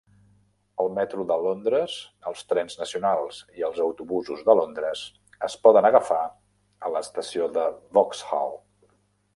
El 0.83 0.87
metro 0.93 1.25
de 1.31 1.35
Londres, 1.47 1.97
els 2.31 2.41
trens 2.53 2.77
nacionals 2.79 3.43
i 3.61 3.67
els 3.69 3.83
autobusos 3.85 4.43
de 4.49 4.57
Londres 4.61 5.05
es 5.51 5.61
poden 5.67 5.91
agafar 5.93 6.23
a 6.29 6.93
l"estació 6.95 7.53
de 7.61 7.71
Vauxhall. 8.01 8.61